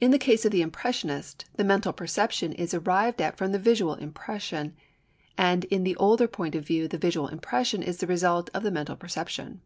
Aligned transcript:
In 0.00 0.12
the 0.12 0.18
case 0.18 0.44
of 0.44 0.52
the 0.52 0.62
Impressionist 0.62 1.46
the 1.56 1.64
mental 1.64 1.92
perception 1.92 2.52
is 2.52 2.72
arrived 2.72 3.20
at 3.20 3.36
from 3.36 3.50
the 3.50 3.58
visual 3.58 3.94
impression, 3.96 4.76
and 5.36 5.64
in 5.64 5.82
the 5.82 5.96
older 5.96 6.28
point 6.28 6.54
of 6.54 6.64
view 6.64 6.86
the 6.86 6.98
visual 6.98 7.26
impression 7.26 7.82
is 7.82 7.96
the 7.96 8.06
result 8.06 8.48
of 8.54 8.62
the 8.62 8.70
mental 8.70 8.94
perception. 8.94 9.60